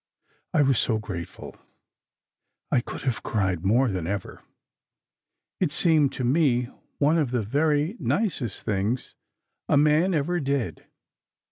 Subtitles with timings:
[0.51, 1.57] I was so grateful,
[2.71, 4.41] I could have cried more than ever.
[5.59, 9.13] It seemed to me one of the very nicest things
[9.69, 10.87] a man ever did.